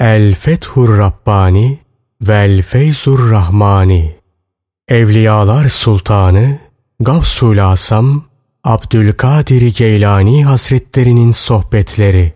[0.00, 1.78] El Fethur Rabbani
[2.20, 4.16] Vel Feyzur Rahmani
[4.88, 6.58] Evliyalar Sultanı
[7.00, 8.24] Gavsul Asam
[8.64, 12.32] Abdülkadir Geylani Hazretlerinin Sohbetleri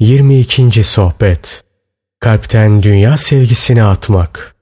[0.00, 0.84] 22.
[0.84, 1.64] Sohbet
[2.20, 4.56] Kalpten Dünya Sevgisini Atmak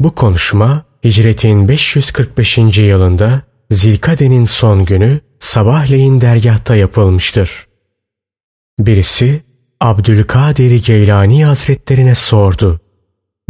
[0.00, 2.58] Bu konuşma hicretin 545.
[2.78, 7.66] yılında Zilkade'nin son günü sabahleyin dergahta yapılmıştır.
[8.78, 9.45] Birisi
[9.80, 12.80] Abdülkadir Geylani Hazretlerine sordu.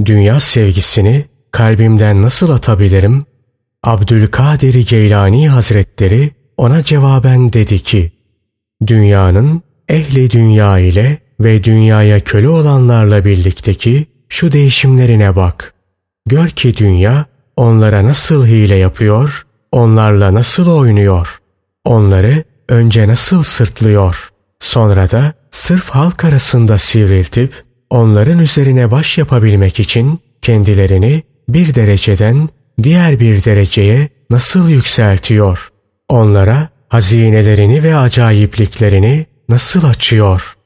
[0.04, 3.24] Dünya sevgisini kalbimden nasıl atabilirim?
[3.82, 8.12] Abdülkadir Geylani Hazretleri ona cevaben dedi ki,
[8.86, 15.74] Dünyanın ehli dünya ile ve dünyaya köle olanlarla birlikteki şu değişimlerine bak.
[16.26, 21.38] Gör ki dünya onlara nasıl hile yapıyor, onlarla nasıl oynuyor.
[21.84, 30.20] Onları önce nasıl sırtlıyor, sonra da sırf halk arasında sivriltip onların üzerine baş yapabilmek için
[30.42, 32.48] kendilerini bir dereceden
[32.82, 35.68] diğer bir dereceye nasıl yükseltiyor?
[36.08, 40.56] Onlara hazinelerini ve acayipliklerini nasıl açıyor?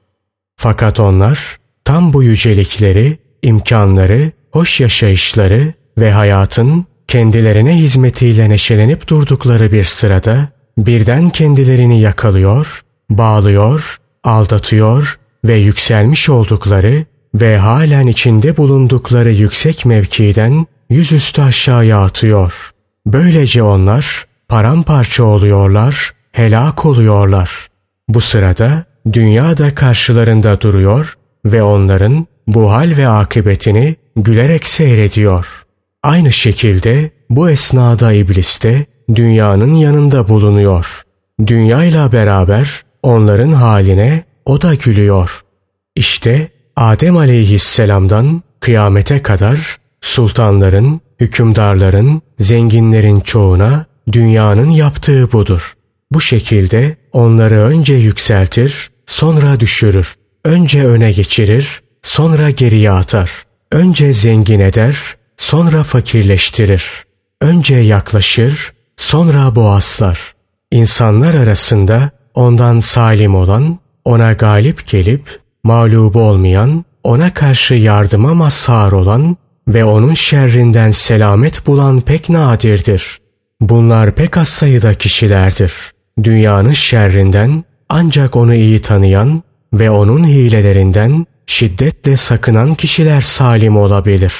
[0.57, 9.85] Fakat onlar tam bu yücelikleri, imkanları, hoş yaşayışları ve hayatın kendilerine hizmetiyle neşelenip durdukları bir
[9.85, 17.05] sırada birden kendilerini yakalıyor, bağlıyor, aldatıyor ve yükselmiş oldukları
[17.35, 22.71] ve halen içinde bulundukları yüksek mevkiden yüzüstü aşağıya atıyor.
[23.07, 27.67] Böylece onlar paramparça oluyorlar, helak oluyorlar.
[28.09, 35.47] Bu sırada dünya da karşılarında duruyor ve onların bu hal ve akıbetini gülerek seyrediyor.
[36.03, 41.03] Aynı şekilde bu esnada iblis de dünyanın yanında bulunuyor.
[41.47, 45.45] Dünyayla beraber onların haline o da gülüyor.
[45.97, 55.75] İşte Adem aleyhisselamdan kıyamete kadar sultanların, hükümdarların, zenginlerin çoğuna dünyanın yaptığı budur.
[56.13, 60.15] Bu şekilde onları önce yükseltir, sonra düşürür.
[60.45, 63.31] Önce öne geçirir, sonra geriye atar.
[63.73, 64.97] Önce zengin eder,
[65.37, 66.85] sonra fakirleştirir.
[67.41, 70.35] Önce yaklaşır, sonra boğazlar.
[70.71, 79.37] İnsanlar arasında ondan salim olan, ona galip gelip mağlup olmayan, ona karşı yardıma mazhar olan
[79.69, 83.19] ve onun şerrinden selamet bulan pek nadirdir.
[83.61, 85.73] Bunlar pek az sayıda kişilerdir.
[86.23, 89.43] Dünyanın şerrinden ancak onu iyi tanıyan
[89.73, 94.35] ve onun hilelerinden şiddetle sakınan kişiler salim olabilir.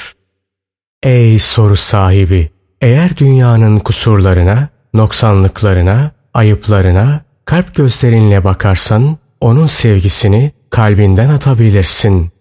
[1.03, 2.51] Ey soru sahibi!
[2.81, 12.31] Eğer dünyanın kusurlarına, noksanlıklarına, ayıplarına kalp gözlerinle bakarsan onun sevgisini kalbinden atabilirsin.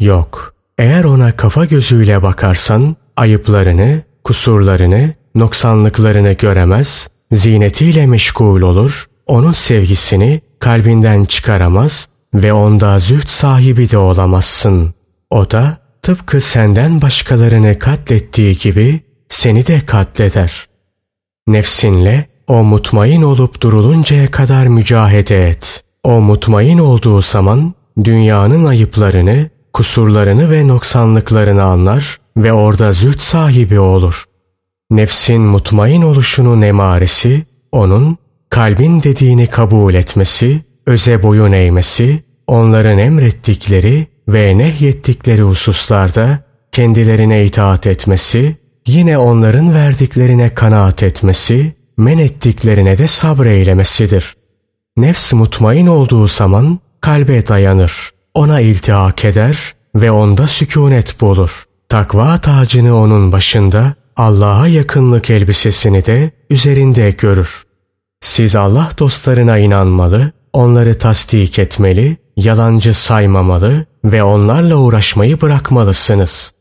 [0.00, 10.40] Yok, eğer ona kafa gözüyle bakarsan ayıplarını, kusurlarını, noksanlıklarını göremez, zinetiyle meşgul olur, onun sevgisini
[10.58, 14.94] kalbinden çıkaramaz ve onda züht sahibi de olamazsın.
[15.30, 20.66] O da tıpkı senden başkalarını katlettiği gibi seni de katleder.
[21.46, 25.84] Nefsinle o mutmain olup duruluncaya kadar mücahede et.
[26.04, 27.74] O mutmain olduğu zaman
[28.04, 34.24] dünyanın ayıplarını, kusurlarını ve noksanlıklarını anlar ve orada züht sahibi olur.
[34.90, 38.18] Nefsin mutmain oluşunun emaresi, onun
[38.50, 46.38] kalbin dediğini kabul etmesi, öze boyun eğmesi, onların emrettikleri ve nehyettikleri hususlarda
[46.72, 48.56] kendilerine itaat etmesi,
[48.86, 54.34] yine onların verdiklerine kanaat etmesi, men ettiklerine de sabreylemesidir.
[54.96, 61.64] Nefs mutmain olduğu zaman kalbe dayanır, ona iltihak eder ve onda sükunet bulur.
[61.88, 67.64] Takva tacını onun başında, Allah'a yakınlık elbisesini de üzerinde görür.
[68.20, 76.52] Siz Allah dostlarına inanmalı, onları tasdik etmeli, yalancı saymamalı ve onlarla uğraşmayı bırakmalısınız.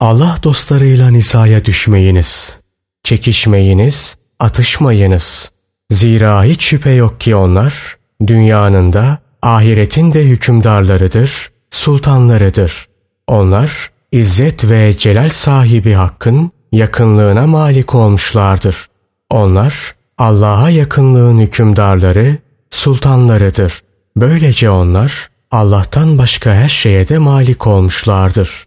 [0.00, 2.56] Allah dostlarıyla nizaya düşmeyiniz.
[3.04, 5.50] Çekişmeyiniz, atışmayınız.
[5.90, 7.96] Zira hiç şüphe yok ki onlar
[8.26, 12.86] dünyanın da ahiretin de hükümdarlarıdır, sultanlarıdır.
[13.26, 18.86] Onlar izzet ve celal sahibi hakkın yakınlığına malik olmuşlardır.
[19.30, 22.36] Onlar Allah'a yakınlığın hükümdarları,
[22.70, 23.82] sultanlarıdır.
[24.16, 28.64] Böylece onlar Allah'tan başka her şeye de malik olmuşlardır.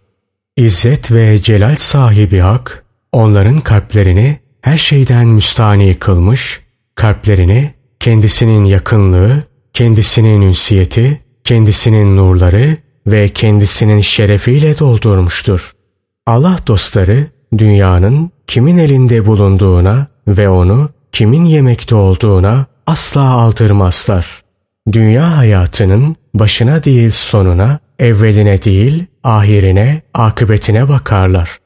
[0.56, 6.60] İzzet ve celal sahibi hak, onların kalplerini her şeyden müstani kılmış,
[6.94, 9.42] kalplerini kendisinin yakınlığı,
[9.72, 12.76] kendisinin ünsiyeti, kendisinin nurları,
[13.06, 15.72] ve kendisinin şerefiyle doldurmuştur.
[16.26, 17.26] Allah dostları
[17.58, 24.42] dünyanın kimin elinde bulunduğuna ve onu kimin yemekte olduğuna asla aldırmazlar.
[24.92, 31.58] Dünya hayatının başına değil sonuna, evveline değil ahirine, akıbetine bakarlar.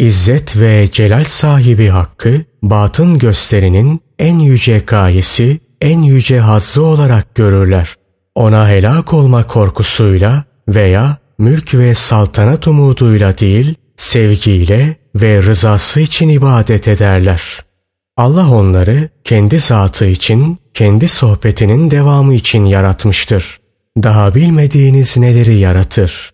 [0.00, 7.94] İzzet ve celal sahibi hakkı, batın gösterinin en yüce gayesi, en yüce hazzı olarak görürler.
[8.34, 16.88] Ona helak olma korkusuyla veya mülk ve saltanat umuduyla değil, sevgiyle ve rızası için ibadet
[16.88, 17.42] ederler.
[18.16, 23.58] Allah onları kendi zatı için, kendi sohbetinin devamı için yaratmıştır.
[24.02, 26.30] Daha bilmediğiniz neleri yaratır.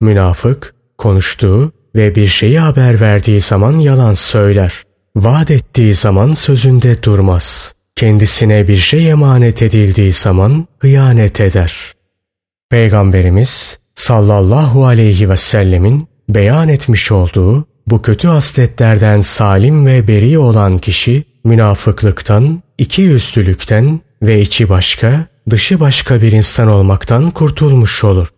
[0.00, 4.82] Münafık, konuştuğu ve bir şeyi haber verdiği zaman yalan söyler.
[5.16, 7.74] Vaat ettiği zaman sözünde durmaz.
[7.96, 11.92] Kendisine bir şey emanet edildiği zaman hıyanet eder.
[12.70, 20.78] Peygamberimiz sallallahu aleyhi ve sellemin beyan etmiş olduğu bu kötü hasletlerden salim ve beri olan
[20.78, 28.28] kişi münafıklıktan, iki yüzlülükten ve içi başka, dışı başka bir insan olmaktan kurtulmuş olur.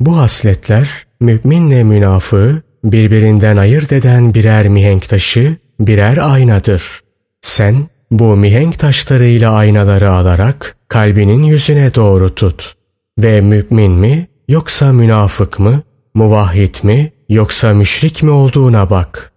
[0.00, 0.88] Bu hasletler
[1.20, 7.00] müminle münafığı birbirinden ayırt eden birer mihenk taşı, birer aynadır.
[7.42, 12.74] Sen bu mihenk taşlarıyla aynaları alarak kalbinin yüzüne doğru tut.
[13.18, 15.82] Ve mümin mi yoksa münafık mı,
[16.14, 19.32] muvahhid mi yoksa müşrik mi olduğuna bak.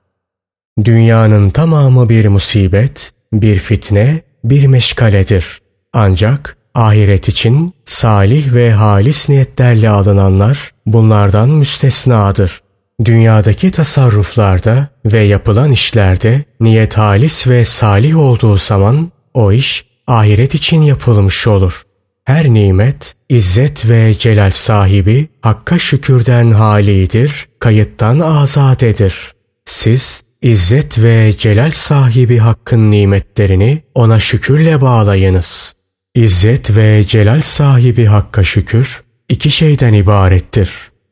[0.84, 5.62] Dünyanın tamamı bir musibet, bir fitne, bir meşgaledir.
[5.94, 12.62] Ancak ahiret için salih ve halis niyetlerle alınanlar bunlardan müstesnadır.
[13.06, 20.82] Dünyadaki tasarruflarda ve yapılan işlerde niyet halis ve salih olduğu zaman o iş ahiret için
[20.82, 21.82] yapılmış olur.
[22.26, 29.32] Her nimet, izzet ve celal sahibi Hakk'a şükürden halidir, kayıttan azadedir.
[29.66, 35.74] Siz izzet ve celal sahibi Hakk'ın nimetlerini ona şükürle bağlayınız.
[36.16, 40.72] İzzet ve celal sahibi Hakk'a şükür iki şeyden ibarettir.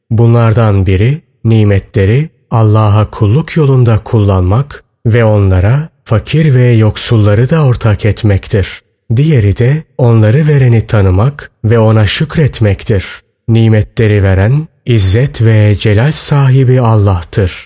[0.09, 8.81] Bunlardan biri nimetleri Allah'a kulluk yolunda kullanmak ve onlara fakir ve yoksulları da ortak etmektir.
[9.15, 13.05] Diğeri de onları vereni tanımak ve ona şükretmektir.
[13.47, 17.65] Nimetleri veren, izzet ve celal sahibi Allah'tır.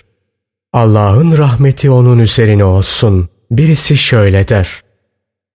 [0.72, 3.28] Allah'ın rahmeti onun üzerine olsun.
[3.50, 4.68] Birisi şöyle der.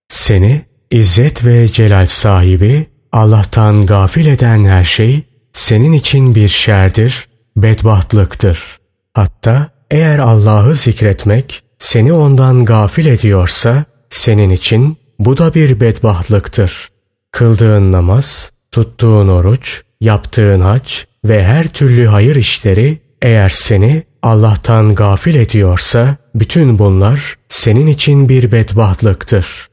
[0.08, 8.78] Seni izzet ve celal sahibi Allah'tan gafil eden her şey senin için bir şerdir, bedbahtlıktır.
[9.14, 16.88] Hatta eğer Allah'ı zikretmek seni ondan gafil ediyorsa senin için bu da bir bedbahtlıktır.
[17.32, 20.92] Kıldığın namaz, tuttuğun oruç, yaptığın hac
[21.24, 28.52] ve her türlü hayır işleri eğer seni Allah'tan gafil ediyorsa bütün bunlar senin için bir
[28.52, 29.66] bedbahtlıktır.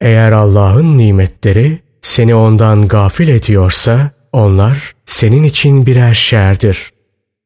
[0.00, 6.93] Eğer Allah'ın nimetleri seni ondan gafil ediyorsa onlar senin için birer şerdir.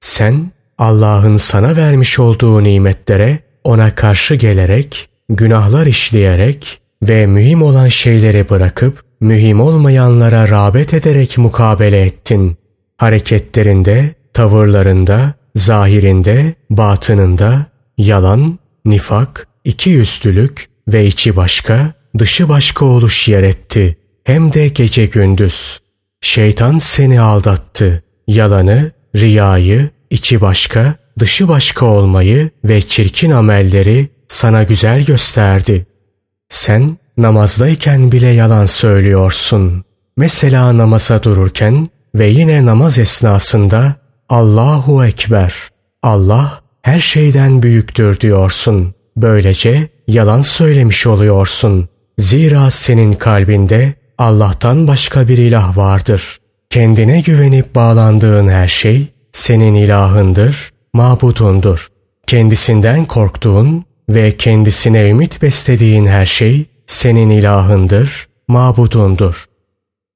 [0.01, 8.49] Sen Allah'ın sana vermiş olduğu nimetlere ona karşı gelerek, günahlar işleyerek ve mühim olan şeyleri
[8.49, 12.57] bırakıp mühim olmayanlara rağbet ederek mukabele ettin.
[12.97, 17.67] Hareketlerinde, tavırlarında, zahirinde, batınında
[17.99, 23.97] yalan, nifak, iki yüzlülük ve içi başka, dışı başka oluş yer etti.
[24.25, 25.81] Hem de gece gündüz.
[26.21, 28.03] Şeytan seni aldattı.
[28.27, 35.87] Yalanı, riyayı, içi başka, dışı başka olmayı ve çirkin amelleri sana güzel gösterdi.
[36.49, 39.85] Sen namazdayken bile yalan söylüyorsun.
[40.17, 43.95] Mesela namaza dururken ve yine namaz esnasında
[44.29, 45.55] Allahu Ekber,
[46.03, 48.95] Allah her şeyden büyüktür diyorsun.
[49.17, 51.89] Böylece yalan söylemiş oluyorsun.
[52.19, 56.39] Zira senin kalbinde Allah'tan başka bir ilah vardır.
[56.71, 61.89] Kendine güvenip bağlandığın her şey senin ilahındır, mabudundur.
[62.27, 69.45] Kendisinden korktuğun ve kendisine ümit beslediğin her şey senin ilahındır, mabudundur.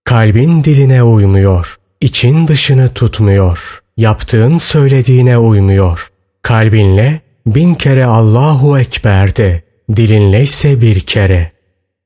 [0.05, 6.09] Kalbin diline uymuyor, için dışını tutmuyor, yaptığın söylediğine uymuyor.
[6.43, 9.63] Kalbinle bin kere Allahu Ekber de,
[9.97, 11.53] dilinle ise bir kere.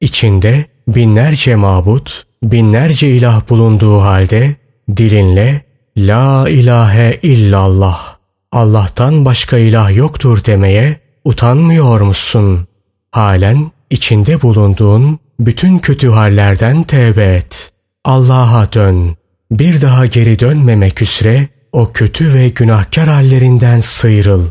[0.01, 4.55] İçinde binlerce mabut, binlerce ilah bulunduğu halde
[4.97, 5.66] dilinle
[5.99, 8.17] La ilahe illallah,
[8.53, 12.67] Allah'tan başka ilah yoktur demeye utanmıyor musun?
[13.11, 17.73] Halen içinde bulunduğun bütün kötü hallerden tevbe et.
[18.05, 19.17] Allah'a dön.
[19.51, 24.45] Bir daha geri dönmemek üzere o kötü ve günahkar hallerinden sıyrıl.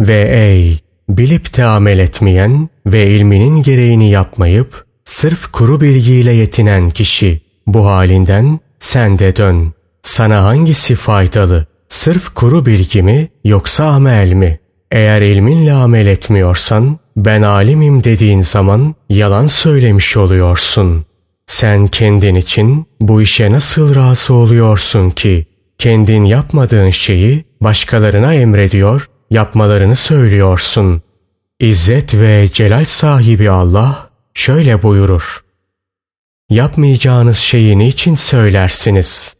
[0.00, 7.40] Ve ey bilip de amel etmeyen ve ilminin gereğini yapmayıp sırf kuru bilgiyle yetinen kişi
[7.66, 9.75] bu halinden sen de dön.
[10.06, 11.66] Sana hangisi faydalı?
[11.88, 14.60] Sırf kuru bilgi mi yoksa amel mi?
[14.90, 21.06] Eğer ilminle amel etmiyorsan ben alimim dediğin zaman yalan söylemiş oluyorsun.
[21.46, 25.46] Sen kendin için bu işe nasıl razı oluyorsun ki?
[25.78, 31.02] Kendin yapmadığın şeyi başkalarına emrediyor, yapmalarını söylüyorsun.
[31.60, 35.44] İzzet ve celal sahibi Allah şöyle buyurur.
[36.50, 39.35] Yapmayacağınız şeyi niçin söylersiniz?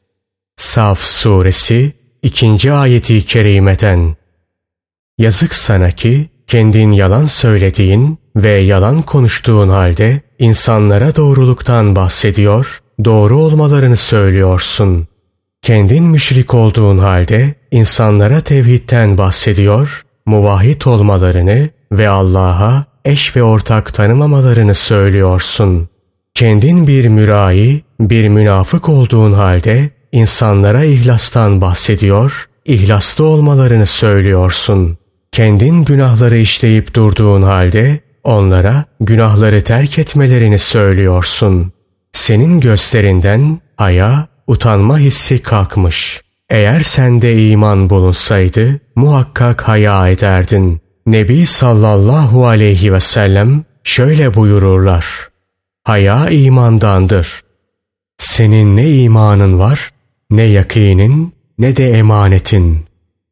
[0.57, 2.73] Saf suresi 2.
[2.73, 4.17] ayeti kerimeden.
[5.19, 13.97] Yazık sana ki kendin yalan söylediğin ve yalan konuştuğun halde insanlara doğruluktan bahsediyor, doğru olmalarını
[13.97, 15.07] söylüyorsun.
[15.63, 24.75] Kendin müşrik olduğun halde insanlara tevhidten bahsediyor, muvahhid olmalarını ve Allah'a eş ve ortak tanımamalarını
[24.75, 25.89] söylüyorsun.
[26.35, 34.99] Kendin bir mürai, bir münafık olduğun halde insanlara ihlastan bahsediyor, ihlaslı olmalarını söylüyorsun.
[35.33, 41.73] Kendin günahları işleyip durduğun halde onlara günahları terk etmelerini söylüyorsun.
[42.13, 46.21] Senin gösterinden haya, utanma hissi kalkmış.
[46.51, 50.81] Eğer sende iman bulunsaydı muhakkak haya ederdin.
[51.07, 55.07] Nebi sallallahu aleyhi ve sellem şöyle buyururlar.
[55.85, 57.41] Haya imandandır.
[58.19, 59.91] Senin ne imanın var,
[60.31, 62.85] ne yakinin, ne de emanetin.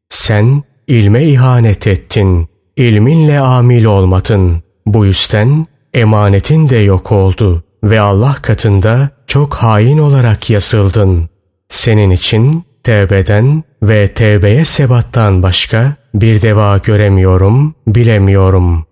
[0.09, 2.47] Sen ilme ihanet ettin,
[2.77, 4.63] ilminle amil olmadın.
[4.85, 11.29] Bu yüzden emanetin de yok oldu ve Allah katında çok hain olarak yasıldın.
[11.69, 18.85] Senin için tevbeden ve tevbeye sebattan başka bir deva göremiyorum, bilemiyorum.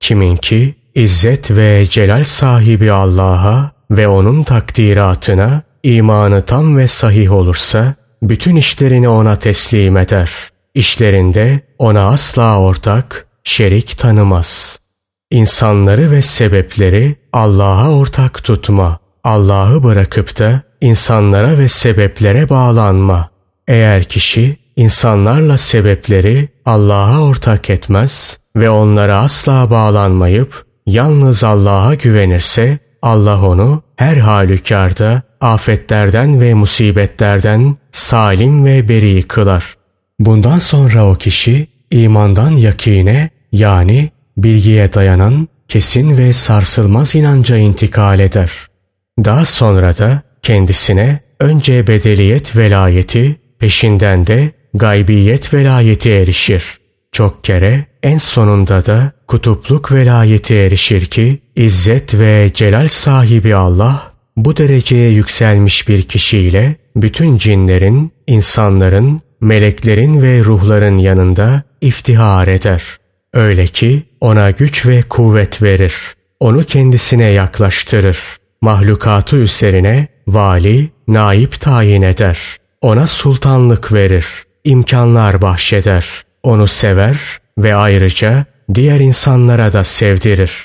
[0.00, 8.56] Kiminki izzet ve celal sahibi Allah'a ve onun takdiratına imanı tam ve sahih olursa bütün
[8.56, 10.30] işlerini ona teslim eder.
[10.74, 14.78] İşlerinde ona asla ortak, şerik tanımaz.
[15.30, 18.98] İnsanları ve sebepleri Allah'a ortak tutma.
[19.24, 23.30] Allah'ı bırakıp da insanlara ve sebeplere bağlanma.
[23.68, 33.46] Eğer kişi insanlarla sebepleri Allah'a ortak etmez ve onlara asla bağlanmayıp yalnız Allah'a güvenirse Allah
[33.46, 39.74] onu her halükarda afetlerden ve musibetlerden salim ve beri kılar.
[40.18, 48.50] Bundan sonra o kişi imandan yakine yani bilgiye dayanan kesin ve sarsılmaz inanca intikal eder.
[49.24, 56.78] Daha sonra da kendisine önce bedeliyet velayeti peşinden de gaybiyet velayeti erişir.
[57.12, 64.56] Çok kere en sonunda da kutupluk velayeti erişir ki İzzet ve celal sahibi Allah bu
[64.56, 72.82] dereceye yükselmiş bir kişiyle bütün cinlerin, insanların, meleklerin ve ruhların yanında iftihar eder.
[73.32, 75.94] Öyle ki ona güç ve kuvvet verir.
[76.40, 78.18] Onu kendisine yaklaştırır.
[78.62, 82.38] Mahlukatı üzerine vali, naip tayin eder.
[82.80, 84.26] Ona sultanlık verir.
[84.64, 86.06] imkanlar bahşeder.
[86.42, 87.18] Onu sever
[87.58, 90.64] ve ayrıca diğer insanlara da sevdirir.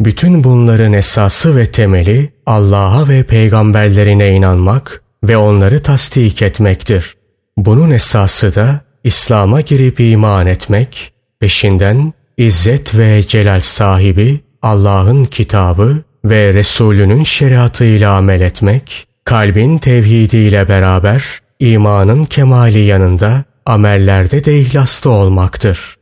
[0.00, 7.14] Bütün bunların esası ve temeli Allah'a ve peygamberlerine inanmak ve onları tasdik etmektir.
[7.56, 16.54] Bunun esası da İslam'a girip iman etmek, peşinden İzzet ve Celal sahibi Allah'ın kitabı ve
[16.54, 21.24] Resulünün şeriatıyla amel etmek, kalbin tevhidiyle beraber
[21.60, 25.96] imanın kemali yanında amellerde de ihlaslı olmaktır.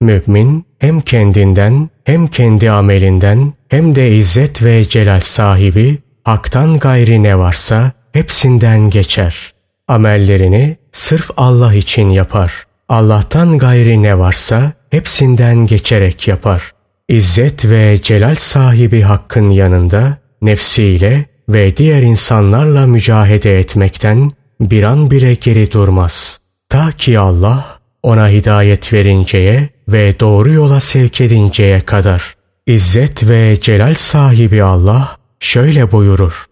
[0.00, 7.38] Mümin hem kendinden hem kendi amelinden hem de izzet ve celal sahibi haktan gayri ne
[7.38, 9.52] varsa hepsinden geçer.
[9.88, 12.64] Amellerini sırf Allah için yapar.
[12.88, 16.70] Allah'tan gayri ne varsa hepsinden geçerek yapar.
[17.08, 25.34] İzzet ve celal sahibi hakkın yanında nefsiyle ve diğer insanlarla mücahede etmekten bir an bile
[25.34, 26.38] geri durmaz.
[26.68, 32.34] Ta ki Allah ona hidayet verinceye ve doğru yola sevk edinceye kadar.
[32.66, 36.46] İzzet ve celal sahibi Allah şöyle buyurur.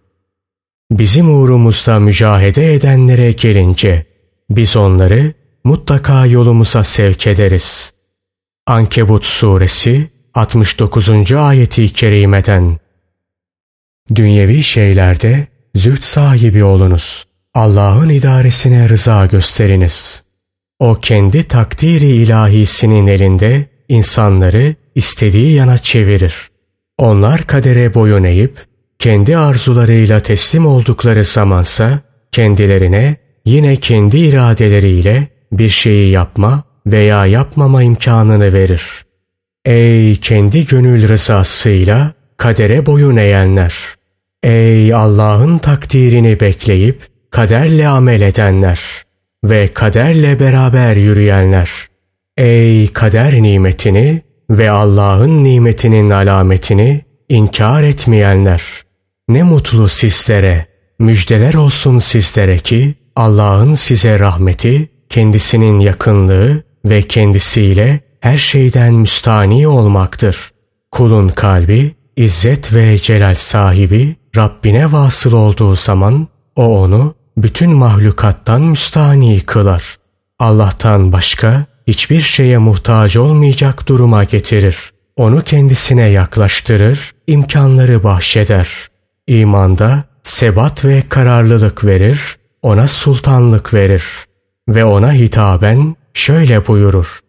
[0.91, 4.05] Bizim uğrumuzda mücahede edenlere gelince
[4.49, 7.93] biz onları mutlaka yolumuza sevk ederiz.
[8.67, 11.31] Ankebut suresi 69.
[11.31, 12.79] ayeti kerimeden
[14.15, 17.25] Dünyevi şeylerde züht sahibi olunuz.
[17.53, 20.24] Allah'ın idaresine rıza gösteriniz.
[20.79, 26.35] O kendi takdiri ilahisinin elinde insanları istediği yana çevirir.
[26.97, 28.57] Onlar kadere boyun eğip
[28.99, 31.99] kendi arzularıyla teslim oldukları zamansa
[32.31, 33.15] kendilerine
[33.45, 39.05] yine kendi iradeleriyle bir şeyi yapma veya yapmama imkanını verir.
[39.65, 43.75] Ey kendi gönül rızasıyla kadere boyun eğenler!
[44.43, 47.01] Ey Allah'ın takdirini bekleyip
[47.31, 49.04] kaderle amel edenler
[49.49, 51.69] ve kaderle beraber yürüyenler!
[52.37, 58.61] Ey kader nimetini ve Allah'ın nimetinin alametini inkar etmeyenler!
[59.29, 60.65] Ne mutlu sizlere,
[60.99, 70.51] müjdeler olsun sizlere ki Allah'ın size rahmeti, kendisinin yakınlığı ve kendisiyle her şeyden müstani olmaktır.
[70.91, 79.41] Kulun kalbi, izzet ve celal sahibi Rabbine vasıl olduğu zaman o onu bütün mahlukattan müstani
[79.41, 79.97] kılar.
[80.39, 84.77] Allah'tan başka hiçbir şeye muhtaç olmayacak duruma getirir.
[85.15, 88.69] Onu kendisine yaklaştırır, imkanları bahşeder.
[89.27, 94.03] İmanda sebat ve kararlılık verir, ona sultanlık verir
[94.69, 97.19] ve ona hitaben şöyle buyurur.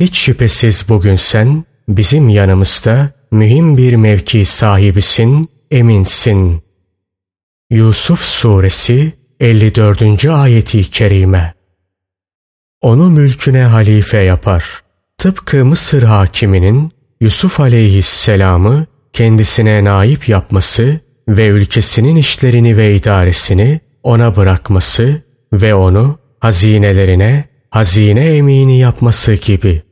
[0.00, 6.62] Hiç şüphesiz bugün sen bizim yanımızda mühim bir mevki sahibisin, eminsin.
[7.70, 10.24] Yusuf Suresi 54.
[10.24, 11.54] ayeti kerime
[12.80, 14.64] Onu mülküne halife yapar.
[15.18, 25.22] Tıpkı Mısır hakiminin Yusuf aleyhisselamı kendisine naip yapması ve ülkesinin işlerini ve idaresini ona bırakması
[25.52, 29.82] ve onu hazinelerine hazine emini yapması gibi.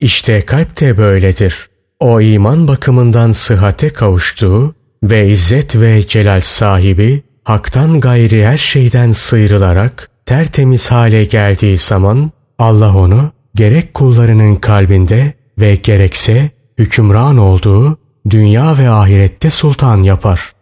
[0.00, 1.66] İşte kalp de böyledir.
[2.00, 10.10] O iman bakımından sıhhate kavuştuğu ve izzet ve celal sahibi haktan gayri her şeyden sıyrılarak
[10.26, 17.98] tertemiz hale geldiği zaman Allah onu gerek kullarının kalbinde ve gerekse hükümran olduğu
[18.30, 20.52] dünya ve ahirette sultan yapar.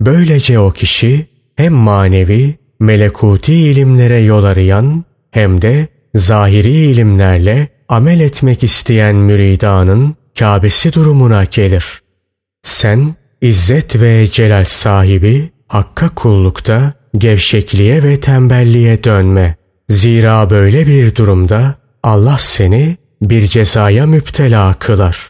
[0.00, 8.64] Böylece o kişi hem manevi, melekuti ilimlere yol arayan hem de zahiri ilimlerle amel etmek
[8.64, 12.02] isteyen müridanın Kâbesi durumuna gelir.
[12.62, 19.56] Sen izzet ve celal sahibi Hakka kullukta gevşekliğe ve tembelliğe dönme.
[19.88, 25.28] Zira böyle bir durumda Allah seni bir cezaya müptela kılar.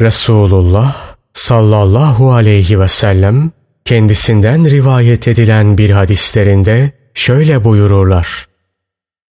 [0.00, 0.96] Resulullah
[1.32, 3.50] sallallahu aleyhi ve sellem
[3.84, 8.46] kendisinden rivayet edilen bir hadislerinde şöyle buyururlar.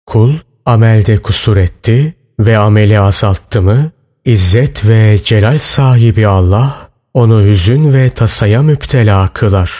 [0.05, 0.33] Kul
[0.65, 3.91] amelde kusur etti ve ameli azalttı mı,
[4.25, 9.71] İzzet ve celal sahibi Allah onu hüzün ve tasaya müptela kılar.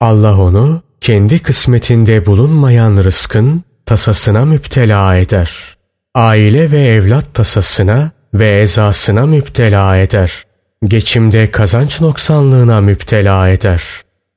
[0.00, 5.76] Allah onu kendi kısmetinde bulunmayan rızkın tasasına müptela eder.
[6.14, 10.44] Aile ve evlat tasasına ve ezasına müptela eder.
[10.84, 13.82] Geçimde kazanç noksanlığına müptela eder.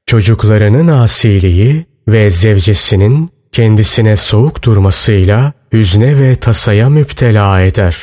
[0.06, 7.98] Çocuklarının asiliği ve zevcesinin kendisine soğuk durmasıyla hüzne ve tasaya müptela eder.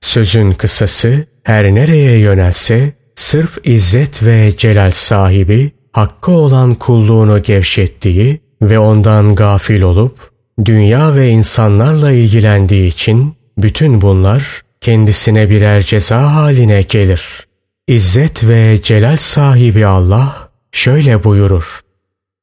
[0.00, 8.78] Sözün kısası her nereye yönelse sırf izzet ve celal sahibi hakkı olan kulluğunu gevşettiği ve
[8.78, 10.30] ondan gafil olup
[10.64, 17.46] dünya ve insanlarla ilgilendiği için bütün bunlar kendisine birer ceza haline gelir.
[17.88, 21.80] İzzet ve celal sahibi Allah şöyle buyurur.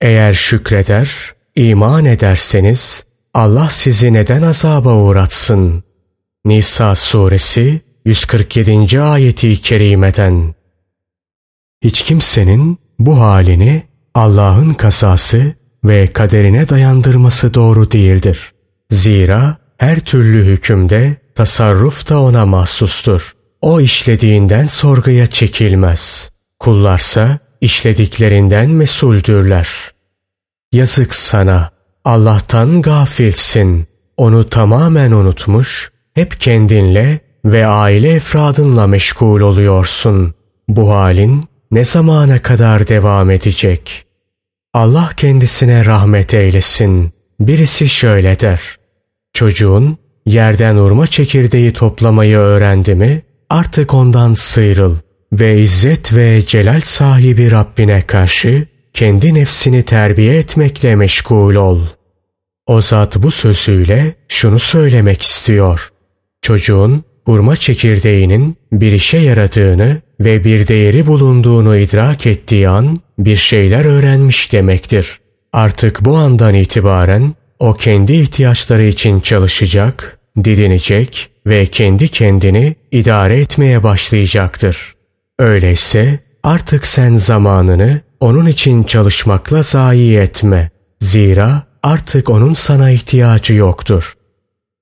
[0.02, 1.12] Eğer şükreder,
[1.56, 5.84] iman ederseniz Allah sizi neden azaba uğratsın?
[6.46, 9.02] Nisa suresi 147.
[9.02, 10.56] ayeti kerimeden.
[11.84, 13.84] Hiç kimsenin bu halini
[14.16, 15.54] Allah'ın kasası
[15.86, 18.52] ve kaderine dayandırması doğru değildir.
[18.90, 23.32] Zira her türlü hükümde tasarruf da ona mahsustur.
[23.62, 26.32] O işlediğinden sorguya çekilmez.
[26.60, 29.70] Kullarsa işlediklerinden mesuldürler.
[30.72, 31.72] Yazık sana,
[32.06, 33.88] Allah'tan gafilsin.
[34.18, 40.34] Onu tamamen unutmuş, hep kendinle ve aile efradınla meşgul oluyorsun.
[40.68, 44.06] Bu halin ne zamana kadar devam edecek?
[44.74, 47.12] Allah kendisine rahmet eylesin.
[47.40, 48.62] Birisi şöyle der.
[49.34, 54.96] Çocuğun yerden urma çekirdeği toplamayı öğrendi mi artık ondan sıyrıl
[55.34, 61.82] ve izzet ve celal sahibi Rabbine karşı kendi nefsini terbiye etmekle meşgul ol.
[62.66, 65.92] O zat bu sözüyle şunu söylemek istiyor.
[66.42, 73.86] Çocuğun hurma çekirdeğinin bir işe yaradığını ve bir değeri bulunduğunu idrak ettiği an bir şeyler
[73.86, 75.20] öğrenmiş demektir.
[75.54, 83.84] artık bu andan itibaren o kendi ihtiyaçları için çalışacak, didinecek ve kendi kendini idare etmeye
[83.84, 84.94] başlayacaktır.
[85.40, 90.72] Öyleyse artık sen zamanını onun için çalışmakla zayi etme.
[91.02, 94.14] Zira artık onun sana ihtiyacı yoktur.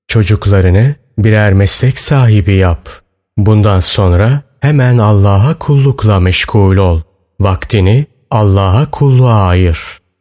[0.08, 2.88] Çocuklarını birer meslek sahibi yap.
[3.36, 7.00] Bundan sonra hemen Allah'a kullukla meşgul ol.
[7.40, 9.78] Vaktini Allah'a kulluğa ayır.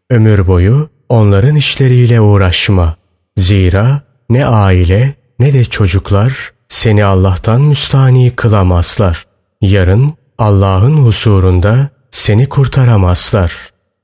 [0.09, 2.95] Ömür boyu onların işleriyle uğraşma.
[3.37, 9.25] Zira ne aile ne de çocuklar seni Allah'tan müstani kılamazlar.
[9.61, 13.53] Yarın Allah'ın huzurunda seni kurtaramazlar.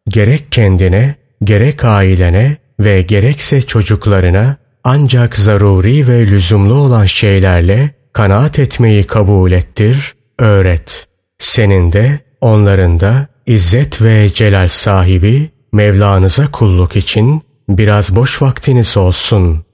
[0.07, 4.57] Gerek kendine, gerek ailene ve gerekse çocuklarına
[4.89, 11.07] ancak zaruri ve lüzumlu olan şeylerle kanaat etmeyi kabul ettir, öğret.
[11.39, 19.65] Senin de onların da İzzet ve celal sahibi Mevlanıza kulluk için biraz boş vaktiniz olsun.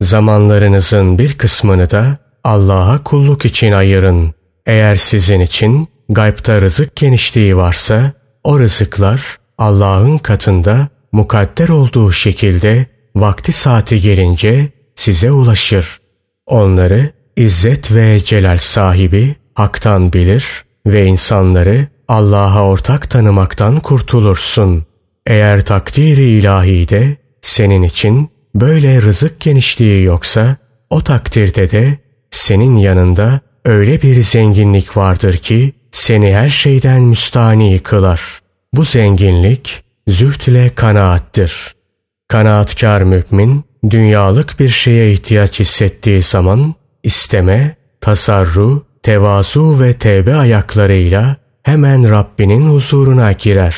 [0.00, 4.34] Zamanlarınızın bir kısmını da Allah'a kulluk için ayırın.
[4.66, 8.12] Eğer sizin için gaybta rızık genişliği varsa
[8.44, 16.00] o rızıklar Allah'ın katında mukadder olduğu şekilde vakti saati gelince size ulaşır.
[16.46, 24.84] Onları İzzet ve Celal sahibi haktan bilir ve insanları Allah'a ortak tanımaktan kurtulursun.
[25.26, 30.56] Eğer takdiri ilahi de senin için böyle rızık genişliği yoksa
[30.90, 31.98] o takdirde de
[32.30, 38.20] senin yanında öyle bir zenginlik vardır ki seni her şeyden müstani kılar.
[38.72, 41.74] Bu zenginlik züht ile kanaattir.
[42.32, 52.10] Kanaatkar mümin dünyalık bir şeye ihtiyaç hissettiği zaman isteme, tasarru, tevazu ve tevbe ayaklarıyla hemen
[52.10, 53.76] Rabbinin huzuruna girer.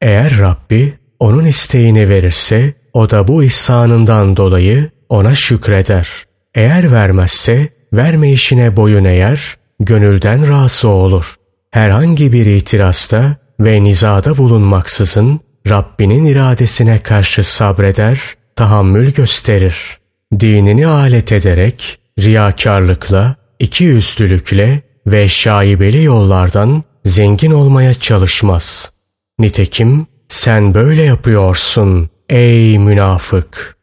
[0.00, 6.08] Eğer Rabbi onun isteğini verirse o da bu ihsanından dolayı ona şükreder.
[6.54, 11.34] Eğer vermezse verme işine boyun eğer, gönülden razı olur.
[11.70, 18.20] Herhangi bir itirazda ve nizada bulunmaksızın Rabbinin iradesine karşı sabreder,
[18.56, 19.98] tahammül gösterir.
[20.40, 28.92] Dinini alet ederek, riyakarlıkla, iki yüzlülükle ve şaibeli yollardan zengin olmaya çalışmaz.
[29.38, 33.76] Nitekim sen böyle yapıyorsun ey münafık.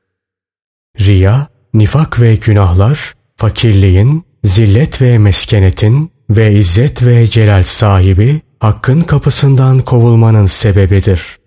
[1.00, 9.80] Riya, nifak ve günahlar, fakirliğin, zillet ve meskenetin ve izzet ve celal sahibi hakkın kapısından
[9.80, 11.43] kovulmanın sebebidir.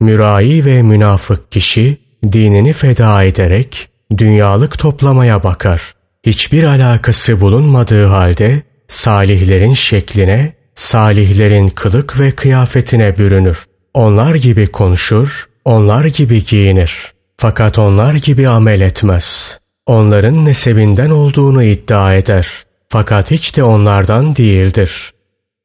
[0.00, 1.96] Mürai ve münafık kişi
[2.32, 5.92] dinini feda ederek dünyalık toplamaya bakar.
[6.26, 13.64] Hiçbir alakası bulunmadığı halde salihlerin şekline, salihlerin kılık ve kıyafetine bürünür.
[13.94, 17.12] Onlar gibi konuşur, onlar gibi giyinir.
[17.36, 19.58] Fakat onlar gibi amel etmez.
[19.86, 22.48] Onların nesebinden olduğunu iddia eder.
[22.88, 25.12] Fakat hiç de onlardan değildir.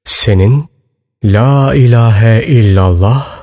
[0.06, 0.66] Senin
[1.24, 3.43] La ilahe illallah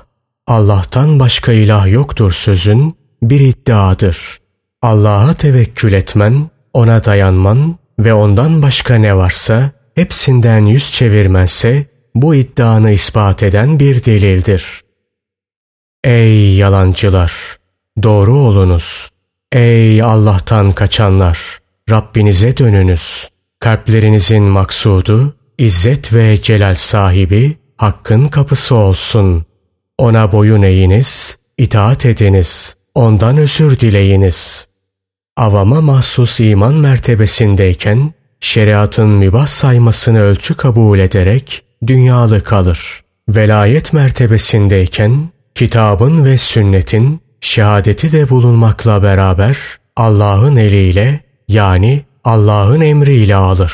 [0.51, 4.39] Allah'tan başka ilah yoktur sözün bir iddiadır.
[4.83, 12.91] Allah'a tevekkül etmen, ona dayanman ve ondan başka ne varsa hepsinden yüz çevirmense bu iddianı
[12.91, 14.81] ispat eden bir delildir.
[16.05, 17.33] Ey yalancılar!
[18.03, 19.11] Doğru olunuz.
[19.53, 21.59] Ey Allah'tan kaçanlar!
[21.91, 23.29] Rabbinize dönünüz.
[23.61, 29.50] Kalplerinizin maksudu, izzet ve celal sahibi, hakkın kapısı olsun.
[30.01, 34.67] Ona boyun eğiniz, itaat ediniz, ondan özür dileyiniz.
[35.37, 43.01] Avama mahsus iman mertebesindeyken, şeriatın mübah saymasını ölçü kabul ederek dünyalı kalır.
[43.29, 49.59] Velayet mertebesindeyken kitabın ve sünnetin şehadeti de bulunmakla beraber
[49.97, 53.73] Allah'ın eliyle yani Allah'ın emriyle alır.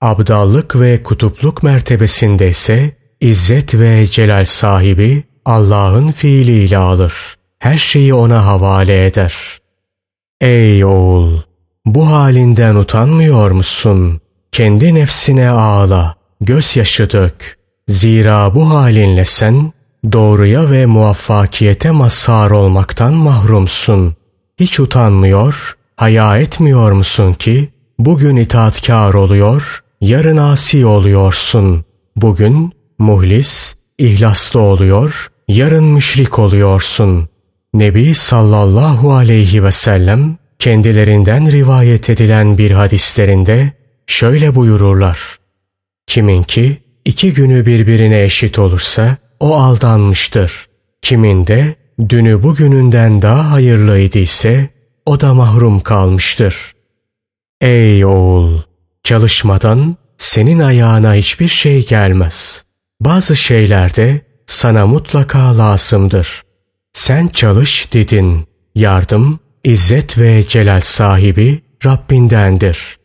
[0.00, 7.14] Abdallık ve kutupluk mertebesinde ise izzet ve celal sahibi Allah'ın fiiliyle alır.
[7.58, 9.34] Her şeyi ona havale eder.
[10.40, 11.40] Ey oğul!
[11.86, 14.20] Bu halinden utanmıyor musun?
[14.52, 17.58] Kendi nefsine ağla, gözyaşı dök.
[17.88, 19.72] Zira bu halinle sen
[20.12, 24.16] doğruya ve muvaffakiyete mazhar olmaktan mahrumsun.
[24.60, 31.84] Hiç utanmıyor, haya etmiyor musun ki bugün itaatkar oluyor, yarın asi oluyorsun.
[32.16, 37.28] Bugün muhlis, ihlaslı oluyor, yarın müşrik oluyorsun.
[37.74, 43.72] Nebi sallallahu aleyhi ve sellem kendilerinden rivayet edilen bir hadislerinde
[44.06, 45.36] şöyle buyururlar.
[46.06, 50.66] Kimin ki iki günü birbirine eşit olursa o aldanmıştır.
[51.02, 51.74] Kimin de
[52.08, 54.68] dünü bugününden daha hayırlıydı ise
[55.06, 56.72] o da mahrum kalmıştır.
[57.60, 58.62] Ey oğul!
[59.04, 62.64] Çalışmadan senin ayağına hiçbir şey gelmez.
[63.00, 66.42] Bazı şeylerde sana mutlaka lazımdır.
[66.92, 68.46] Sen çalış dedin.
[68.74, 72.96] Yardım, izzet ve celal sahibi Rabbindendir.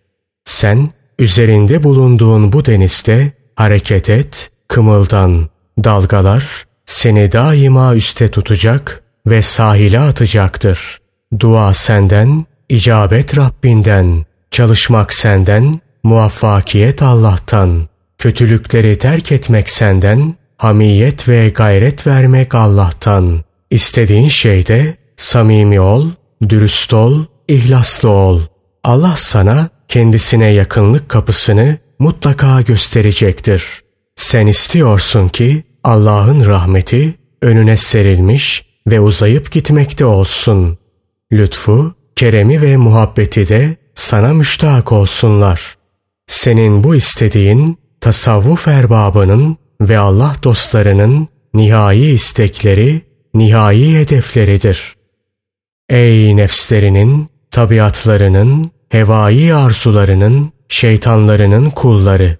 [0.45, 5.49] Sen üzerinde bulunduğun bu denizde hareket et, kımıldan.
[5.83, 10.97] Dalgalar seni daima üste tutacak ve sahile atacaktır.
[11.39, 22.07] Dua senden, icabet Rabbinden, çalışmak senden, muvaffakiyet Allah'tan, kötülükleri terk etmek senden, hamiyet ve gayret
[22.07, 23.43] vermek Allah'tan.
[23.69, 26.09] İstediğin şeyde samimi ol,
[26.49, 28.41] dürüst ol, ihlaslı ol.
[28.83, 33.81] Allah sana kendisine yakınlık kapısını mutlaka gösterecektir.
[34.15, 40.77] Sen istiyorsun ki Allah'ın rahmeti önüne serilmiş ve uzayıp gitmekte olsun.
[41.31, 45.75] Lütfu, keremi ve muhabbeti de sana müştak olsunlar.
[46.27, 53.01] Senin bu istediğin tasavvuf erbabının ve Allah dostlarının nihai istekleri,
[53.33, 54.95] nihai hedefleridir.
[55.89, 62.37] Ey nefslerinin, tabiatlarının, hevai arzularının, şeytanlarının kulları!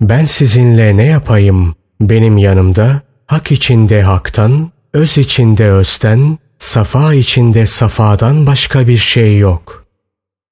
[0.00, 1.74] Ben sizinle ne yapayım?
[2.00, 9.84] Benim yanımda hak içinde haktan, öz içinde özten, safa içinde safadan başka bir şey yok.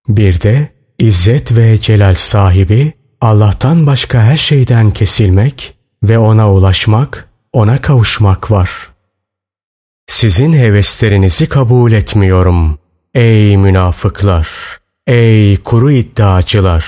[0.08, 7.82] Bir de İzzet ve celal sahibi Allah'tan başka her şeyden kesilmek ve ona ulaşmak, ona
[7.82, 8.70] kavuşmak var.
[10.06, 12.78] Sizin heveslerinizi kabul etmiyorum.
[13.14, 14.48] Ey münafıklar!
[15.06, 16.86] Ey kuru iddiacılar!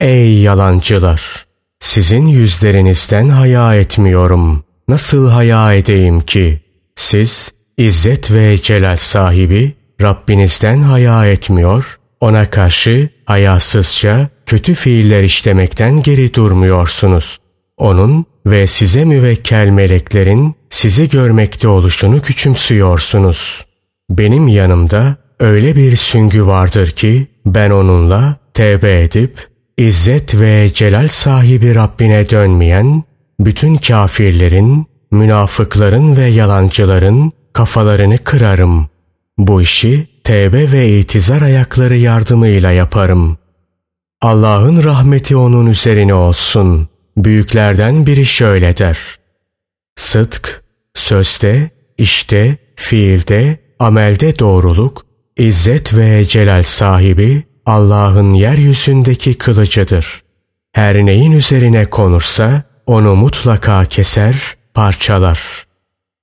[0.00, 1.46] Ey yalancılar!
[1.80, 4.64] Sizin yüzlerinizden haya etmiyorum.
[4.88, 6.60] Nasıl haya edeyim ki?
[6.96, 16.34] Siz İzzet ve celal sahibi Rabbinizden haya etmiyor, ona karşı hayasızca kötü fiiller işlemekten geri
[16.34, 17.38] durmuyorsunuz.
[17.76, 23.66] Onun ve size müvekkel meleklerin sizi görmekte oluşunu küçümsüyorsunuz.
[24.10, 31.74] Benim yanımda öyle bir süngü vardır ki ben onunla tevbe edip İzzet ve celal sahibi
[31.74, 33.02] Rabbine dönmeyen
[33.40, 38.88] bütün kafirlerin, münafıkların ve yalancıların kafalarını kırarım.
[39.38, 43.38] Bu işi tevbe ve itizar ayakları yardımıyla yaparım.
[44.20, 46.88] Allah'ın rahmeti onun üzerine olsun.
[47.16, 48.98] Büyüklerden biri şöyle der.
[49.96, 50.62] Sıdk,
[50.94, 60.22] sözde, işte, fiilde, amelde doğruluk, izzet ve celal sahibi Allah'ın yeryüzündeki kılıcıdır.
[60.72, 64.36] Her neyin üzerine konursa onu mutlaka keser,
[64.74, 65.66] parçalar.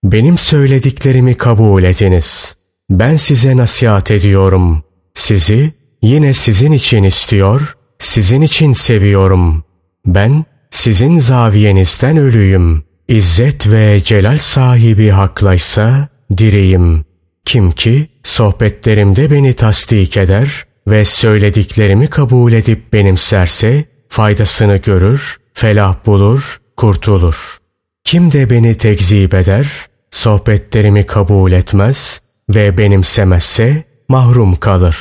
[0.04, 2.56] Benim söylediklerimi kabul ediniz.
[2.90, 4.84] Ben size nasihat ediyorum.
[5.14, 9.64] Sizi yine sizin için istiyor, sizin için seviyorum.
[10.06, 12.84] Ben sizin zaviyenizden ölüyüm.
[13.08, 17.06] İzzet ve celal sahibi haklaysa diriyim.
[17.46, 26.62] Kim ki sohbetlerimde beni tasdik eder ve söylediklerimi kabul edip benimserse faydasını görür, felah bulur,
[26.78, 27.58] kurtulur.
[28.04, 29.68] Kim de beni tekzip eder,
[30.12, 34.98] sohbetlerimi kabul etmez ve benimsemezse mahrum kalır.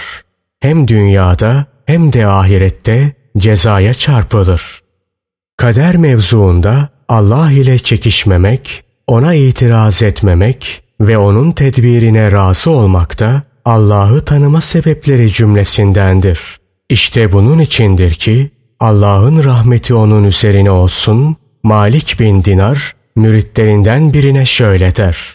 [0.61, 4.81] Hem dünyada hem de ahirette cezaya çarpılır.
[5.59, 14.25] Kader mevzuunda Allah ile çekişmemek, ona itiraz etmemek ve onun tedbirine razı olmak da Allah'ı
[14.25, 16.41] tanıma sebepleri cümlesindendir.
[16.89, 24.97] İşte bunun içindir ki Allah'ın rahmeti onun üzerine olsun, Malik bin Dinar müritlerinden birine şöyle
[24.97, 25.35] der.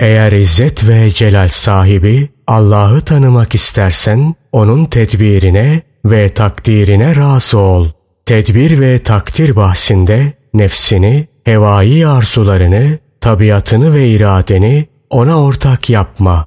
[0.00, 7.88] Eğer izzet ve celal sahibi Allah'ı tanımak istersen onun tedbirine ve takdirine razı ol.
[8.26, 16.46] Tedbir ve takdir bahsinde nefsini, hevai arzularını, tabiatını ve iradeni ona ortak yapma.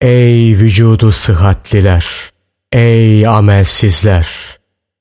[0.00, 2.06] Ey vücudu sıhhatliler!
[2.72, 4.28] Ey amelsizler!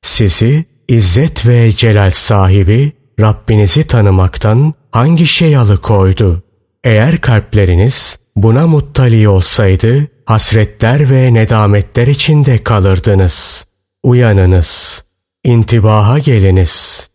[0.01, 6.43] Sizi izzet ve celal sahibi Rabbinizi tanımaktan hangi şey alıkoydu?
[6.83, 13.65] Eğer kalpleriniz buna muttali olsaydı hasretler ve nedametler içinde kalırdınız.
[14.03, 15.04] Uyanınız,
[15.45, 17.07] intibaha geliniz.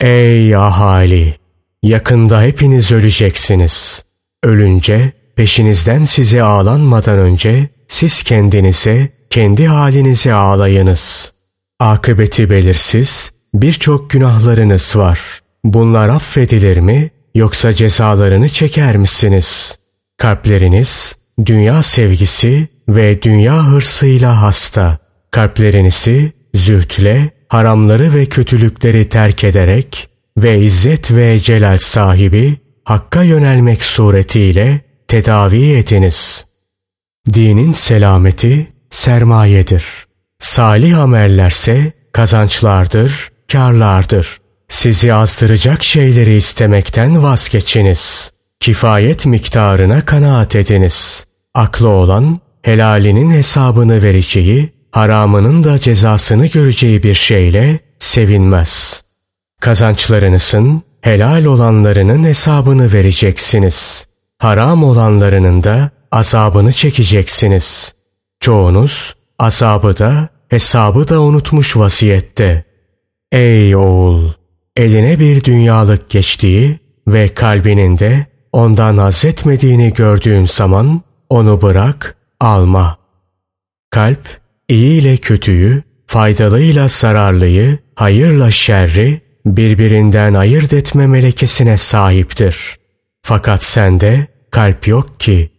[0.00, 1.34] Ey ahali!
[1.82, 4.04] Yakında hepiniz öleceksiniz.
[4.42, 11.32] Ölünce peşinizden size ağlanmadan önce siz kendinize, kendi halinize ağlayınız.
[11.80, 15.20] Akıbeti belirsiz, birçok günahlarınız var.
[15.64, 19.78] Bunlar affedilir mi yoksa cezalarını çeker misiniz?
[20.18, 24.98] Kalpleriniz dünya sevgisi ve dünya hırsıyla hasta.
[25.30, 34.80] Kalplerinizi zühtle, haramları ve kötülükleri terk ederek ve izzet ve celal sahibi Hakk'a yönelmek suretiyle
[35.08, 36.44] tedavi etiniz.
[37.34, 39.84] Dinin selameti sermayedir.
[40.38, 44.38] Salih amellerse kazançlardır, karlardır.
[44.68, 48.30] Sizi azdıracak şeyleri istemekten vazgeçiniz.
[48.60, 51.26] Kifayet miktarına kanaat ediniz.
[51.54, 59.02] Aklı olan helalinin hesabını vereceği, haramının da cezasını göreceği bir şeyle sevinmez.
[59.60, 64.06] Kazançlarınızın helal olanlarının hesabını vereceksiniz.
[64.38, 67.94] Haram olanlarının da azabını çekeceksiniz.
[68.40, 72.64] Çoğunuz azabı da hesabı da unutmuş vaziyette.
[73.32, 74.30] Ey oğul!
[74.76, 76.78] Eline bir dünyalık geçtiği
[77.08, 81.00] ve kalbinin de ondan haz etmediğini gördüğün zaman
[81.30, 82.98] onu bırak, alma.
[83.90, 92.76] Kalp, iyi ile kötüyü, faydalıyla zararlıyı, hayırla şerri birbirinden ayırt etme melekesine sahiptir.
[93.22, 95.50] Fakat sende kalp yok ki.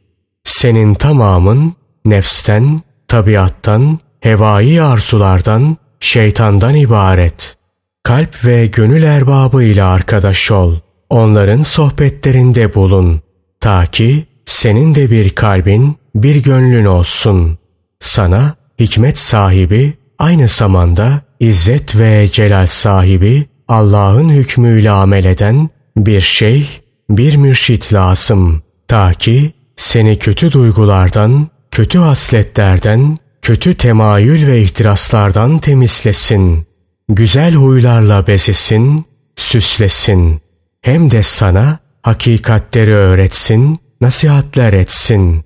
[0.44, 1.74] Senin tamamın
[2.06, 7.58] nefsten, tabiattan, hevai arzulardan, şeytandan ibaret.
[8.04, 10.76] Kalp ve gönül erbabı ile arkadaş ol.
[11.10, 13.22] Onların sohbetlerinde bulun.
[13.60, 17.58] Ta ki senin de bir kalbin, bir gönlün olsun.
[18.00, 26.82] Sana hikmet sahibi, aynı zamanda izzet ve celal sahibi, Allah'ın hükmüyle amel eden bir şey,
[27.10, 28.64] bir mürşit lazım.
[28.88, 36.68] Ta ki seni kötü duygulardan, kötü hasletlerden, kötü temayül ve ihtiraslardan temizlesin.
[37.10, 39.06] Güzel huylarla bezesin,
[39.36, 40.42] süslesin.
[40.82, 45.44] Hem de sana hakikatleri öğretsin, nasihatler etsin.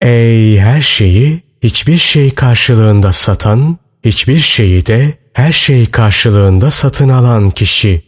[0.00, 7.50] Ey her şeyi hiçbir şey karşılığında satan, hiçbir şeyi de her şey karşılığında satın alan
[7.50, 8.02] kişi.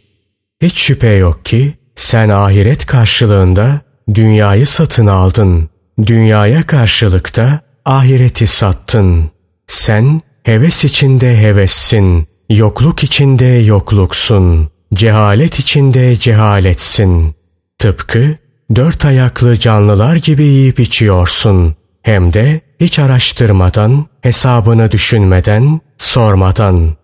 [0.61, 3.81] Hiç şüphe yok ki sen ahiret karşılığında
[4.13, 5.69] dünyayı satın aldın.
[6.05, 9.31] Dünyaya karşılıkta ahireti sattın.
[9.67, 12.27] Sen heves içinde hevessin.
[12.49, 14.69] Yokluk içinde yokluksun.
[14.93, 17.35] Cehalet içinde cehaletsin.
[17.79, 18.35] Tıpkı
[18.75, 21.75] dört ayaklı canlılar gibi yiyip içiyorsun.
[22.03, 26.95] Hem de hiç araştırmadan, hesabını düşünmeden, sormadan.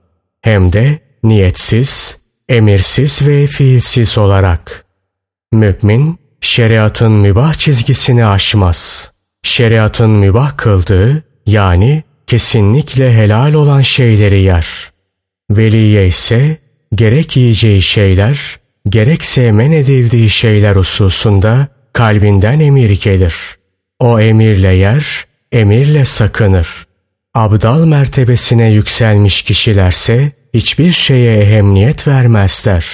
[0.42, 2.18] Hem de niyetsiz,
[2.50, 4.86] emirsiz ve fiilsiz olarak.
[5.52, 9.12] Mümin, şeriatın mübah çizgisini aşmaz.
[9.44, 14.68] Şeriatın mübah kıldığı, yani kesinlikle helal olan şeyleri yer.
[15.52, 16.58] Veliye ise
[16.96, 18.60] gerek yiyeceği şeyler,
[18.90, 23.59] gerekse men edildiği şeyler hususunda kalbinden emir gelir.
[24.00, 26.86] O emirle yer, emirle sakınır.
[27.34, 32.86] Abdal mertebesine yükselmiş kişilerse hiçbir şeye ehemmiyet vermezler.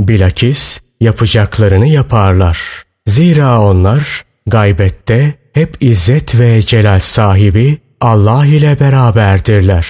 [0.00, 2.58] Bilakis yapacaklarını yaparlar.
[3.06, 9.86] Zira onlar gaybette hep izzet ve celal sahibi Allah ile beraberdirler.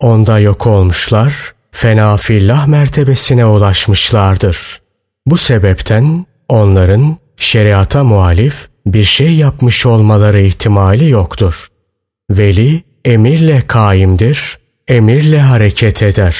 [0.00, 4.80] Onda yok olmuşlar, fena fillah mertebesine ulaşmışlardır.
[5.26, 11.68] Bu sebepten onların şeriata muhalif bir şey yapmış olmaları ihtimali yoktur.
[12.30, 16.36] Veli emirle kaimdir, emirle hareket eder.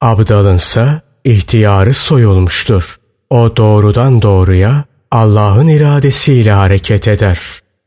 [0.00, 2.96] Abdalınsa ihtiyarı soyulmuştur.
[3.30, 7.40] O doğrudan doğruya Allah'ın iradesiyle hareket eder.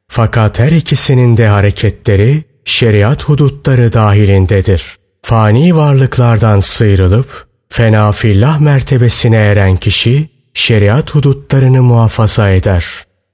[0.08, 4.98] Fakat her ikisinin de hareketleri şeriat hudutları dahilindedir.
[5.22, 12.86] Fani varlıklardan sıyrılıp fena fillah mertebesine eren kişi şeriat hudutlarını muhafaza eder.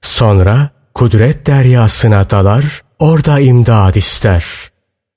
[0.02, 4.44] Sonra kudret deryasına dalar, orada imdad ister.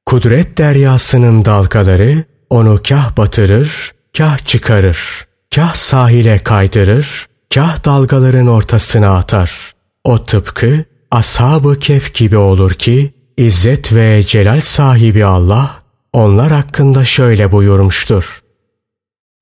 [0.06, 5.26] Kudret deryasının dalgaları onu kah batırır, kah çıkarır.
[5.56, 9.72] Kah sahile kaydırır, kah dalgaların ortasına atar.
[10.03, 15.80] O tıpkı ashab-ı kef gibi olur ki, İzzet ve celal sahibi Allah
[16.14, 18.41] onlar hakkında şöyle buyurmuştur.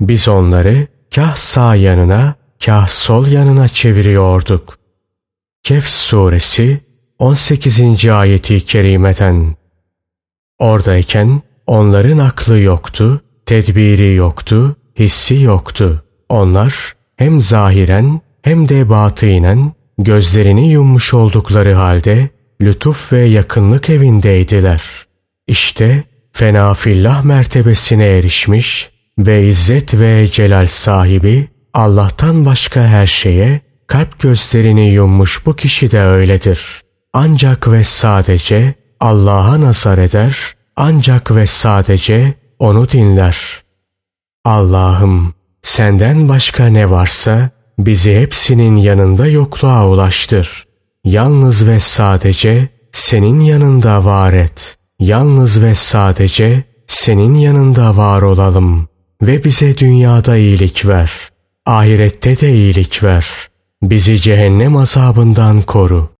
[0.01, 4.82] Biz onları kah sağ yanına, kah sol yanına çeviriyorduk.
[5.63, 6.79] Kehf suresi
[7.19, 8.05] 18.
[8.05, 9.55] ayeti kerimeden.
[10.59, 16.03] Oradayken onların aklı yoktu, tedbiri yoktu, hissi yoktu.
[16.29, 22.29] Onlar hem zahiren hem de batınen gözlerini yummuş oldukları halde
[22.61, 24.83] lütuf ve yakınlık evindeydiler.
[25.47, 28.89] İşte fenafillah mertebesine erişmiş
[29.19, 36.01] ve izzet ve celal sahibi Allah'tan başka her şeye kalp gözlerini yummuş bu kişi de
[36.01, 36.81] öyledir.
[37.13, 40.37] Ancak ve sadece Allah'a nazar eder,
[40.75, 43.37] ancak ve sadece onu dinler.
[44.45, 50.67] Allah'ım senden başka ne varsa bizi hepsinin yanında yokluğa ulaştır.
[51.03, 54.77] Yalnız ve sadece senin yanında var et.
[54.99, 58.87] Yalnız ve sadece senin yanında var olalım
[59.21, 61.11] ve bize dünyada iyilik ver.
[61.65, 63.52] Ahirette de iyilik ver.
[63.83, 66.09] Bizi cehennem azabından koru.